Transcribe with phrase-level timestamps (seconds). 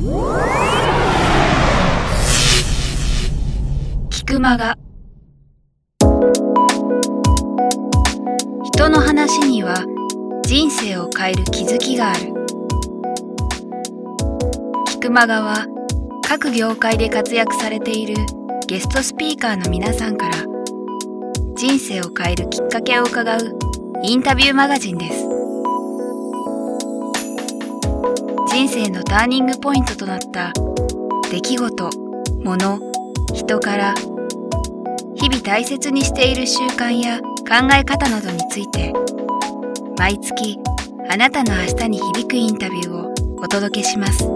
[0.00, 0.06] 聞
[4.24, 4.78] く間が
[8.72, 9.84] 人の話には
[10.46, 12.32] 人生を変える気づきがある。
[14.88, 15.66] 聞く間がは
[16.26, 18.14] 各業界で活躍されている
[18.68, 20.34] ゲストスピーカーの皆さんから
[21.56, 23.38] 人生を変えるきっかけを伺う
[24.02, 25.39] インタビューマガジンです。
[28.52, 30.52] 人生のターニングポイントとなった。
[31.30, 31.90] 出来事、
[32.42, 32.80] 物、
[33.32, 33.94] 人から。
[35.14, 38.92] 日々大切にしている習慣や考え方などについて。
[39.96, 40.58] 毎月
[41.08, 44.28] あなたの明日に響くインタビューをお届けします。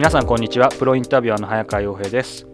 [0.00, 0.70] 皆さんこんにちは。
[0.70, 2.46] プロインタビュアーの早川洋平です。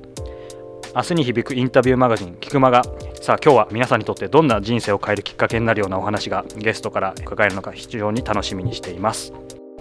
[0.97, 2.83] 明日に響くインタビューマガジン「菊間が」
[3.23, 9.33] さあ今日は皆さんにとってどんな人生を変えるきっかけになるようなお話がゲストから伺えるのか非常に楽しみにしています。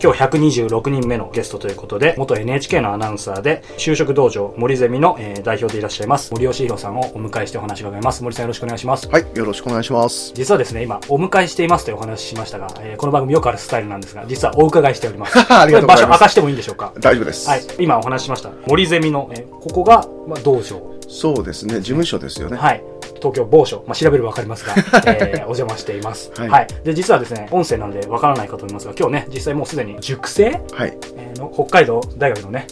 [0.05, 8.21] 今日126人目のゲストということで、元 NHK のアナウンサーで、就職道場森ゼミの、えー代表でいらっしゃいます、森吉弘さんをお迎えしてお話を伺います。
[8.23, 9.07] 森さんよろしくお願いします。
[9.09, 10.31] はい、よろしくお願いします。
[10.35, 15.39] 実はですね、今、お迎えしていますというお話ししましたが、えーこの番組よくあるスタイルなんですが、実はお伺いしております。
[15.51, 16.93] ありがとうございます場所明かしてもいいんでしょうか？
[16.99, 17.49] 大丈夫です。
[17.49, 18.51] はい、今お話ししました。
[18.67, 20.79] 森ゼミの、えーここが、まあ、道場。
[21.07, 22.57] そうですね、事務所ですよね。
[22.57, 22.83] はい。
[23.25, 24.73] 東京某所、まあ、調べればわかりますが、
[25.11, 26.31] えーお邪魔しています。
[26.37, 26.47] は。
[26.47, 30.97] はいいで、実はですね、音声なのでわからないかと思いますが、今日ね、実際もうすでに塾生、はい。
[31.17, 32.67] えーの北海道大学のね、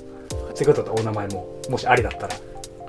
[0.54, 2.36] そういうこととお名前も、もしありだったら、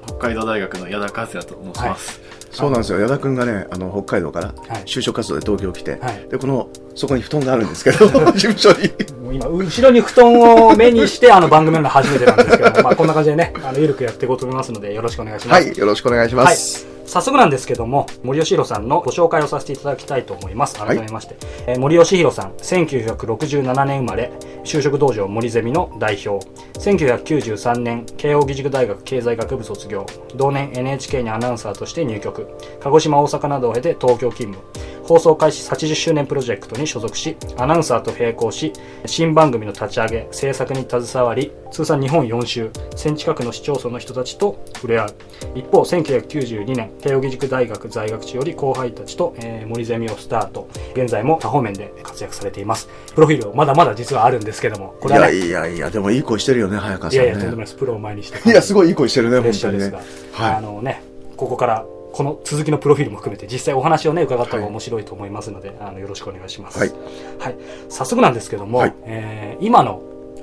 [0.07, 2.21] 北海道大学の矢田和也と申します。
[2.51, 3.01] そうなんですよ。
[3.01, 8.93] 矢田くんがね、あの、北海道からはい就職活動で東京来て、はいで、この、そこに布団があるんですけど、 事務所に。
[9.33, 15.67] 今、後ろに布団を目にして、あの番組の初めてなんですけども、まあ、こんな感じでね、あの、ゆるくやっていこうと思いますので、よろしくお願いします。
[15.67, 16.94] はい、よろしくお願いします。
[17.07, 20.79] 早速なんですけども、森吉弘さんのご紹介をさせていただきたいと思います。
[20.79, 21.37] はい改めまして。
[21.67, 24.33] えー森吉弘さん、1967年生まれ、
[24.65, 26.45] 就職道場森ゼミの代表。
[26.79, 30.07] 1993年、慶応義塾大学経済学部卒業。
[30.35, 32.49] 同年 NHK にアナウンサーとして入局。
[32.81, 34.63] 鹿児島、大阪などを経て東京勤務。
[35.07, 38.73] 放送開始80周年プロジェクトに所属し、アナウンサーと並行し、
[39.05, 45.09] 新番組の立ち上げ、制作に携わり、通算日本4周、1000近くの市町村の人たちと触れ合う。
[45.55, 50.69] 一方、1992年、慶應義塾大学在学中より後輩たちと、えー森ゼミをスタート。
[50.95, 52.89] 現在も多方面で活躍されています。
[53.15, 57.65] プロフィール、まだまだ実はあるんですけども、こいやれはね、いやいや、でもいい声してるよね、早川さんいやいや、とんでもないね。
[57.65, 57.75] です。
[57.77, 58.49] プロを前にして。
[58.49, 60.01] いや、すごいいい声してるね、本当にねシャーですが。、
[60.39, 61.03] あはのね、
[61.37, 66.79] ここから、この続きのプロフィールも含めて、実際お話をね、伺った方が面白いと思いますので、あの、よろしくお願いします。
[66.79, 66.93] はい。
[67.41, 67.57] はい。
[67.89, 70.01] 早速なんですけども、はいえー今の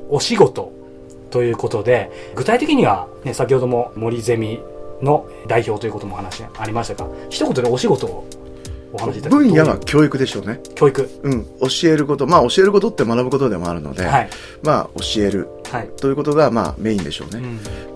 [0.10, 0.74] お仕事
[1.30, 4.60] ということで、具体的には、ね、先ほども森ゼミ
[5.02, 8.28] の代表ということもお話ありましたが、一言でお仕事を
[8.92, 9.22] お話しいい。
[9.22, 10.60] ただく分野は教育でしょうね。
[10.76, 11.10] 教育。
[11.24, 11.46] うん。
[11.62, 14.30] 教えること、まあ教えることって学ぶことでもあるので、はい。
[14.64, 15.61] まあ教えるはい。
[15.98, 17.42] ということが、まあメインでしょうね。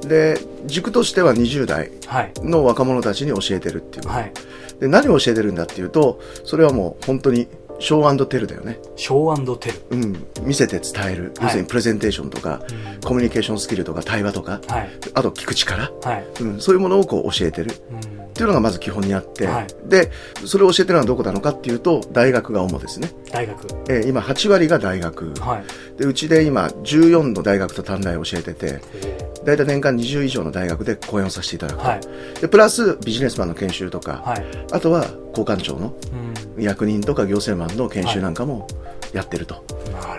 [0.01, 0.07] うん。
[0.09, 2.31] で、軸としては20代はい。
[2.41, 4.31] の若者たちに教えてるっていうはい。
[4.79, 7.47] で何を教えてるんだっていうとそれはもう本当に
[7.79, 9.81] ショーテルだよね、ショーテル。
[9.91, 14.89] うん、見せて伝える、はい要するにプレゼンテーションとか、うんコミュニケーションスキルとか対話とかはい。
[15.13, 16.25] あと聞く力、はい。
[16.41, 20.11] うん、そういうものをこう教えてるっうんていうのがまず基本にあって、はいで
[20.45, 23.67] それを教えてるのはどこなのかっていうと大学が主ですね、大学。
[23.87, 25.97] えー今8割が大学、はい。
[25.97, 28.81] でうちで今14の大学と短大を教えてて
[29.45, 32.01] 大体年間20以上の大学で講演をさせていただくと、はい。
[32.41, 34.45] でプラスビジネスマンの研修とか、はい。
[34.71, 35.93] あとは交換庁の
[36.57, 36.63] うん。
[36.63, 38.67] 役人とか行政マンの研修なんかも
[39.15, 39.63] やってると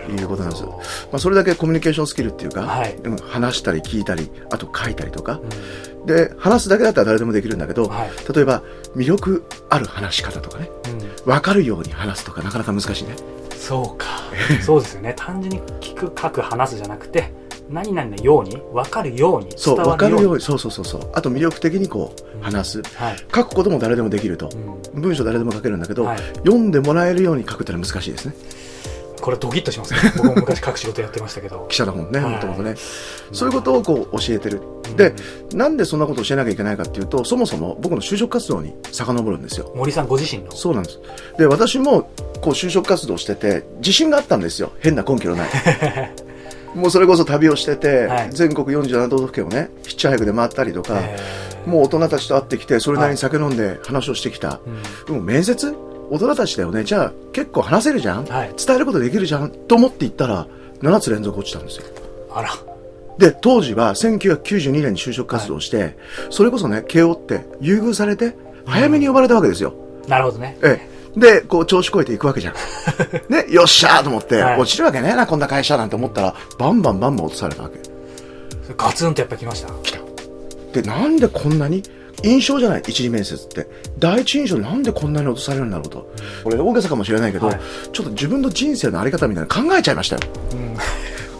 [0.09, 0.71] いうことなんです、ま
[1.13, 2.95] あ、それだけコミュニケーションスキルっていうか、はい。
[2.95, 5.39] うん話したり聞いたりあと書いたりとか。
[5.99, 6.05] うん。
[6.05, 8.09] で話すだけだったら誰でもできるんだけど、はい。
[8.33, 8.63] 例えば
[8.95, 10.69] 魅力ある話し方とかね。
[10.89, 11.33] うん。
[11.33, 13.15] 分かるように話すとかなかなか難しいね。
[13.51, 14.07] そうか。
[14.61, 15.13] そうですよね。
[15.17, 17.33] 単純に聞く、書く、話すじゃなくて、
[17.69, 20.15] 何々のように、分かるように、そう伝わるように。
[20.15, 21.09] 分かるようにそうそうそうそう。
[21.13, 22.81] あと魅力的にこう話す。
[22.95, 23.17] はい。
[23.17, 24.49] 書くことも誰でもできると。
[24.93, 25.01] うん。
[25.01, 26.17] 文章誰でも書けるんだけど、はい。
[26.37, 28.33] 読んでもらえるように書くってのは難しいですね。
[29.19, 29.99] これドキッとしますね。
[30.15, 31.65] 僕も昔書く仕事やってましたけど。
[31.69, 32.31] 記者だもんねはい。
[32.33, 32.75] もともとね
[33.31, 34.61] そういうことをこう教えてる。
[34.95, 35.13] で、
[35.53, 39.71] なんでそんなことを教えなきゃいけないかっていうとそもそも僕の就職活動に遡るんですよ。
[39.75, 40.51] 森さんご自身の？
[40.51, 40.99] そうなんです。
[41.37, 42.09] で私も
[42.41, 44.71] こう就職活動してて自信があったんですよ。
[44.79, 45.49] 変な根拠のない
[46.75, 48.29] もうそれこそ旅をしてて、はい。
[48.31, 51.69] 全国47都道府県をねヒッチハイクで回ったりとか、えー。
[51.69, 54.83] もう大人たちと会ってきてそれなりに酒飲んで話をしてきた、うん。
[55.05, 55.75] でも面接？
[56.09, 56.83] 大人たちだよね。
[56.83, 58.53] じゃあ結構話せるじゃん、はい。
[58.57, 59.51] 伝えることできるじゃん？
[59.51, 60.47] と思って行ったら
[60.81, 61.85] 7つ連続落ちたんですよ。
[62.31, 62.49] あら。
[63.17, 65.97] で、当時は1992年に就職活動をして、
[66.29, 68.35] それこそね、慶応って優遇されて、
[68.67, 69.73] 早めに呼ばれたわけですよ。
[70.07, 70.55] なるほどね。
[70.61, 70.96] ええ。
[71.17, 72.53] で、こう、調子こいていくわけじゃん。
[73.29, 77.79] ね、よっしゃーと思って、はい落ちるわけねえな、こんな会社なんて思ったら、バンバンバンバン落とされたわけ。
[78.77, 79.71] ガツンとやっぱきました？
[80.73, 81.81] で、なんでこんなに？
[82.23, 82.81] 印象じゃない？
[82.81, 83.67] 一次面接って。
[83.97, 86.11] 第一印象なんでこんなに落とされるんだろうと。
[86.43, 87.59] これ大げさかもしれないけど、はい
[87.93, 90.21] ちょっと自分の人生のあり方みたいなの考えちゃいましたよ。
[90.53, 90.77] うん。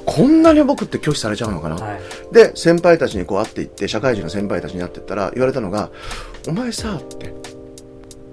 [0.05, 1.75] こんなに僕って拒否されちゃうのかな？
[1.75, 2.33] はい。
[2.33, 5.89] で、先輩たちにこう会っていって、社会人の先輩たちに会ってったら、言われたのが、
[6.47, 7.33] お前さ、って。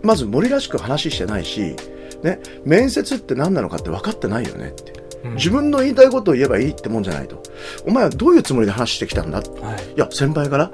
[0.05, 1.77] まず森らしく話してないし、
[2.23, 4.93] ね、面接って何なのかって分かってないよねって。
[5.25, 7.43] うん自分の言いたいことを言えばいいってもんじゃないと。
[7.87, 9.95] お前はどういうつもりで話してきたんだはい。
[9.97, 10.71] いや、先輩から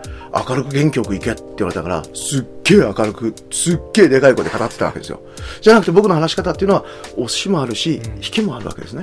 [0.48, 5.20] 明るく元気よく行けって言われたから、すっげえ明るく、すっげえでかい声で語ってたわけですよ。
[5.60, 9.02] じゃなくて僕の話し方っていうのは、押しもあるし、うん引きもあるわけですね。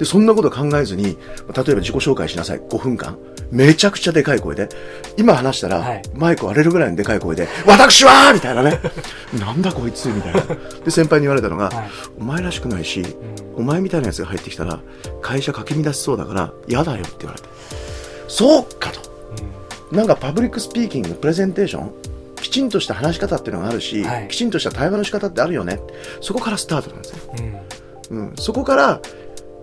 [0.00, 0.04] うん。
[0.04, 1.16] で、そんなこと考えずに、例え
[1.52, 2.60] ば自己紹介しなさい。
[2.60, 3.18] 5分間。
[3.50, 4.68] めちゃくちゃでかい声で。
[5.16, 8.80] 今話したら、はいマイク割れるぐらいのでかい声で、私はみたいなね。
[9.38, 10.40] なんだこいつみたいな。
[10.84, 14.80] で、先輩に言われたのが、はいお前らしくないし、うんお前みたいなやつが入ってきたら、
[15.20, 17.48] 会社かき乱しそうだから、嫌だよって言われて。
[18.28, 19.00] そうかと。
[19.92, 21.92] なんかパブリックスピーキング、プレゼンテーション、
[22.40, 25.80] きちんとした話し方っていうのがあるし、はいきちんとした対話の仕方ってあるよね。
[26.20, 27.20] そこからスタートなんですね。
[28.10, 28.18] うん。
[28.18, 28.28] うん。
[28.28, 29.00] うん、そこから、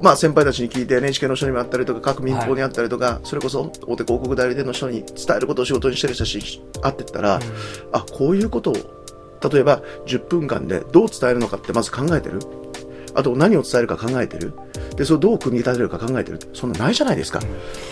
[0.02, 7.40] まあ、先輩たちに聞いて NHK の人にもあったりとか各民放にあったりとか、それこそ大手広告代理店の人に伝えることを仕事にしてる人たちに会ってったら、
[7.92, 8.74] あこういうことを
[9.52, 12.40] 例えば10分間でどう伝えるのかってまず考えてる？
[13.16, 14.54] あと何を伝えるか考えてる？
[14.96, 16.40] でそれをどう組み立てるか考えてる？
[16.54, 17.40] そんなないじゃないですか、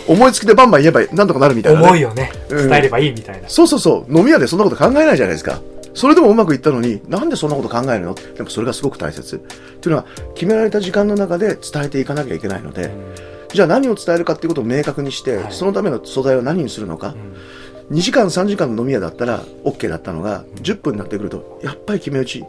[0.08, 2.68] 思いつきでバンバン言えばなんとかなるみたいな、ね、思いをね、うん。
[2.68, 3.48] 伝えればいいみたいな。
[3.48, 4.16] そうそうそう。
[4.16, 5.60] 飲み屋でそんなこと考えないじゃないですか
[5.96, 8.14] それでもうまくいったのになんでそんなこと考えるの？
[8.14, 9.36] でもそれがすごく大切。
[9.36, 9.48] ってい
[9.86, 10.04] うのは
[10.34, 12.90] 決められた時間の中で伝えていかなきゃいけないので、
[13.52, 15.52] じゃあ何を伝えるかっていうことを明確にして、はい。
[15.52, 17.14] そのための素材を何にするのか、
[17.90, 22.44] 2時間3時間の飲み屋だったら OK だったのが10分になってくるとやっぱり決め打ち。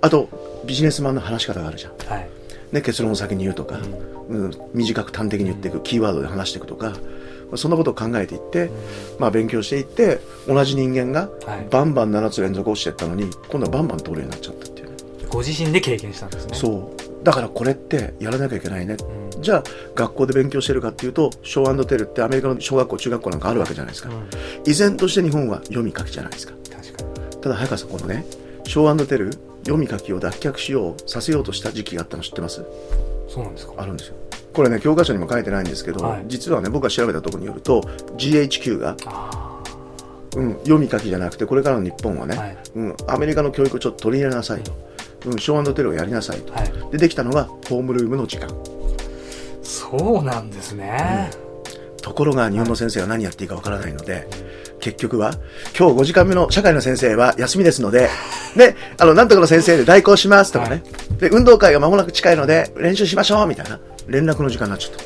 [0.00, 0.28] あと
[0.64, 2.28] ビジネスマンの話し方があるじゃん、はい。
[2.70, 3.80] ね、結論を先に言うとか、
[4.28, 6.92] うん短く端的に言っていくキーワードで話していくとか
[7.56, 8.70] そんなことを考えていって、
[9.18, 11.66] まあ、勉強していって同じ人間がはい。
[11.70, 14.90] バンバン7つ連続落ちていったのに今度はバンバン通るようになっちゃったっていう。
[14.90, 14.96] ね
[15.28, 16.54] ご自身で経験したんですね。
[16.54, 17.24] そう。
[17.24, 18.96] だからこれってやらなきゃいけないね、
[19.34, 19.42] うん。
[19.42, 19.64] じゃあ
[19.94, 24.28] 学校で勉強してるかっていうとショーテルってアメリカの小学校中学校なんかあるわけじゃないですか、うん。
[24.64, 26.54] 依然として日本は読み書きじゃないですか。
[26.70, 27.40] 確かに。
[27.42, 28.24] ただ早川さんこのね
[28.64, 29.32] ショーテル
[29.64, 32.64] 読み書きを脱却しようさせようとした時期があったの知ってます？
[33.28, 33.74] そうなんですか。
[33.76, 34.16] あるんですよ
[34.58, 36.24] これね教科書にも書いてないんですけど、はい。
[36.26, 37.80] 実はね僕が調べたところによると
[38.16, 39.62] GHQ が、あ
[40.34, 42.58] うん、読み書きじゃなくてこれからの日本はね、はい。
[42.74, 44.72] うん、アメリカの教育をちょっと取り入れなさいと、
[45.26, 46.52] うん、ショーテルをやりなさいと。
[46.54, 46.58] あ。
[46.58, 46.72] はい。
[46.90, 48.48] でできたのがホームルームの時間。
[49.62, 51.30] そうなんですね。
[52.02, 54.26] ところが日本の先生は何やっていいかわからないので、
[54.80, 55.34] 結局は、
[55.78, 58.08] 今日5時間目の社会の先生は休みですので、
[58.56, 60.82] ね、あの、なんとかの先生で代行しますとかね、
[61.20, 63.78] で、運動会が間もなく近いので練習しましょうみたいな
[64.08, 65.04] 連絡の時間になっちゃった。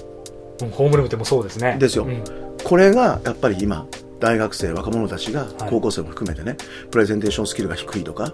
[0.66, 1.76] うんホームルームってもそうですね。
[1.78, 2.22] ですようん
[2.64, 3.86] これがやっぱり今、
[4.20, 6.56] 大学生、若者たちがはい高校生も含めてね、
[6.90, 8.32] プレゼンテーションスキルが低いとか、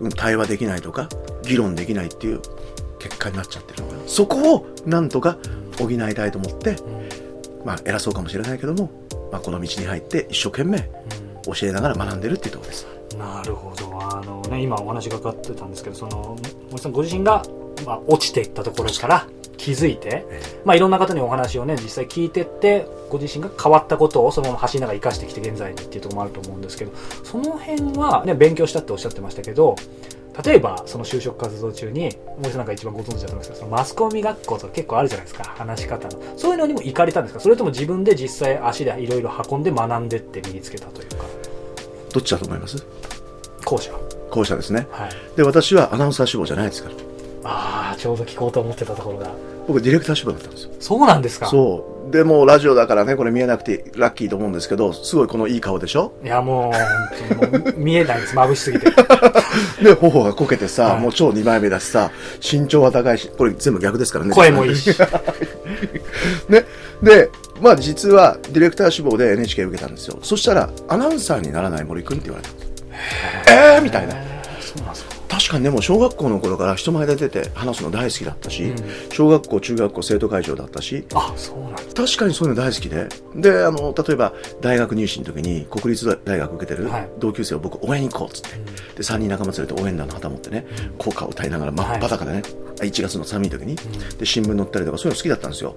[0.00, 1.08] うん対話できないとか、
[1.42, 2.40] 議論できないっていう
[2.98, 4.00] 結果になっちゃってるのかな。
[4.06, 5.38] そこをなんとか
[5.78, 6.76] 補いたいと思って、
[7.64, 8.90] まあ偉そうかもしれないけども、
[9.32, 10.90] まあこの道に入って一生懸命
[11.46, 12.86] 教えながら学んでるっていうところです。
[13.18, 13.98] なるほど。
[14.02, 16.36] あのね、今お話がかかってたんですけど、その、
[16.70, 17.42] 森さんご自身が、
[17.86, 19.26] まあ、落ちていったところから
[19.60, 20.24] 気づいて、
[20.64, 29.76] まあ、いろんな方にお話をね、実際聞いてって、ご自身が変わったことをそのまま走りながら生かしてきて現在にっていうところもあると思うんですけど、その辺はね、勉強したっておっしゃってましたけど、
[30.44, 36.22] 例えば、その就職活動中に、森さんなんか一番ご存知だと思いますけど、そのマスコミ学校とか結構あるじゃないですか、話し方の。
[36.36, 37.40] そういうのにも行かれたんですか？
[37.40, 41.24] それとも自分で実際足でいろいろ運んで学んでって身につけたというか、
[42.14, 42.82] どっちだと思います？
[43.64, 43.92] 後者。
[44.30, 44.86] 後者ですね。
[44.92, 45.10] はい。
[45.36, 46.94] で、私はアナウンサー志望じゃないですから。
[47.42, 49.34] ああ、ちょうど聞こうと思ってたところが。
[49.66, 50.70] 僕ディレクター志望だったんですよ。
[50.80, 51.46] そうなんですか？
[51.46, 52.10] そう。
[52.10, 56.12] でもうラジオだからね、これ見えなくてラッキーと思うんですけど、すごいこのいい顔でしょ？
[56.24, 56.72] いや、もう、
[57.38, 58.34] 本当にもう見えないです。
[58.36, 58.86] 眩しすぎて。
[59.82, 62.10] で、頬がこけてさ、はいもう超2枚目だしさ、
[62.42, 64.32] 身長は高いし、これ全部逆ですからね。
[64.34, 64.90] 声もいいし。
[66.48, 66.64] ね。
[67.02, 70.18] で、まあ実はディレクター志望で NHK 受けたんですよ。
[70.22, 72.48] そしたら、アナウンサーにならない森くんって言われ
[73.46, 73.52] た。
[73.74, 74.14] えーみたいな。
[75.40, 78.76] 確かにでも小学校の頃から人前で出て話すの大好きだったし、うん
[79.10, 83.08] 小学校、中学校生徒会長だったし、あ、そうなん確かにそういうの大好きで。
[83.34, 88.56] で、あの、例えば大学入試の時に国立大学受けてるはい同級生を僕応援に行こうっつって。
[88.96, 90.66] で、3人仲間連れて応援団の旗持ってね、
[90.98, 92.42] 校歌を歌いながら真っ裸でね、
[92.76, 93.76] 1月の寒い時に。
[94.18, 95.74] で、新聞載ったりとか、そういうの好きだったんですよ。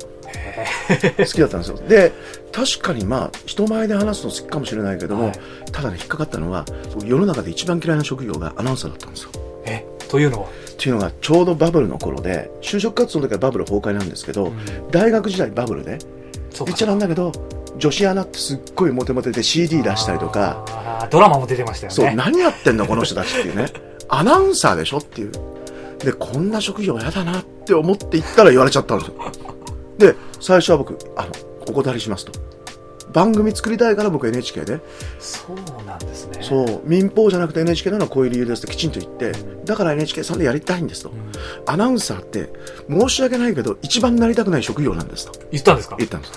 [1.17, 1.77] 好きだったんですよ。
[1.87, 2.11] で、
[2.51, 5.39] 確かにまあ、人前で話すの好きかもしれないけども、はい
[5.71, 6.65] ただね、引っかかったのは、
[7.03, 9.31] 世の中で一番嫌いな職業がアナウンサーだったんですよ。
[10.13, 10.47] え、というのは？
[10.47, 14.51] っていうのが、ちょうどバブルの頃で、就職活動の時はバブル崩壊なんですけど、
[14.91, 15.99] 大学時代バブルで、
[16.51, 17.31] そうめっちゃなんだけど、
[17.77, 21.95] 女子アナってすっごいモテモテで CD 出したりとか、ドラマも出てましたよね。
[21.95, 23.65] そう、何やってんのこの人たちっていうね。
[24.09, 25.31] アナウンサーでしょっていう。
[25.99, 29.13] で、こんな職業嫌だなって思って行ったら言われちゃったんですよ。
[29.97, 31.29] で、最初は僕、あの、
[31.67, 32.31] お断りしますと。
[33.13, 34.81] 番組作りたいから僕 NHK で、
[35.19, 36.39] そうなんですね。
[36.41, 39.31] そう、民放じゃなくて NHK なのはこういう理由ですってきちんと言って、
[39.65, 41.11] だから NHK さんでやりたいんですと。
[41.65, 42.51] アナウンサーって、
[42.89, 45.39] 申し訳ないけど、一番なりたくない職業なんですと。
[45.51, 45.95] 言ったんですか？
[45.97, 46.33] 言ったんです。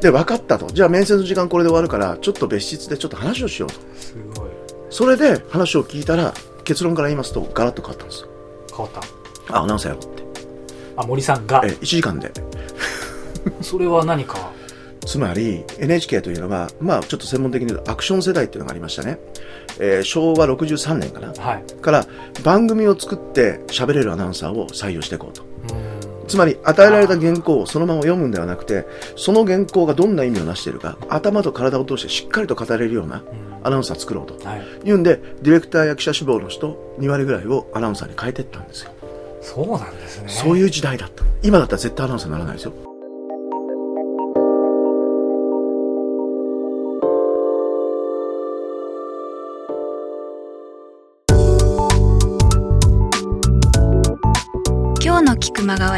[0.00, 0.66] で、分かったと。
[0.68, 3.80] じゃあ面接の時間これで終わるから、ちょっと別室でちょっと話をしようと。
[3.98, 4.50] すごい。
[4.90, 8.28] それで話を聞いたら、結論から言いますと、ガラッと変わったんですよ。
[8.70, 8.90] 変わっ
[9.46, 9.58] た？
[9.58, 10.22] あ、アナウンサーやろうって。
[10.96, 11.62] あ、森さんが？
[11.64, 11.68] え、。
[11.68, 12.30] 1時間で。
[13.62, 14.52] それは何か。
[15.08, 19.18] つまり、NHK というのは、まあ、ちょっと専門的に言うと、アクション世代っていうのがありましたね。
[19.80, 21.32] えー昭和63年かな。
[21.32, 21.64] はい。
[21.80, 22.06] から、
[22.44, 25.42] 番組を作って喋れるアナウンサーを採用していこうと。
[25.72, 25.88] うん
[26.28, 28.86] つまり、与えられた原稿をそのまま読むんではなくて、
[29.16, 33.24] その原稿がどんな意味を成しているか、頭と体を通してしっかりと語れるような
[33.62, 34.46] アナウンサーを作ろうと。
[34.46, 34.60] はい。
[34.86, 38.90] いうんで、ディレクターや記者志望の人、2割ぐらいをアナウンサーに変えていったんですよ。
[39.40, 40.28] そうなんですね。
[40.28, 41.24] そういう時代だった。
[41.42, 42.87] 今だったら絶対アナウンサーにならないですよ。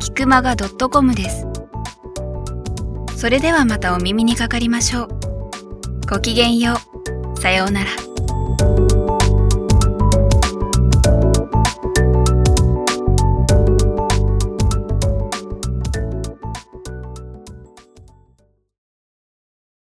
[0.00, 1.46] キクマガ .com です。
[3.16, 5.08] それではまたお耳にかかりましょう。
[6.10, 6.74] ごきげんよ
[7.34, 7.38] う。
[7.38, 7.90] さようなら。